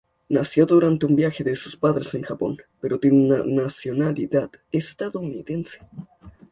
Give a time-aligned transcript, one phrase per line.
[0.29, 5.77] Nació durante un viaje de sus padres en Japón pero tiene nacionalidad estadounidense.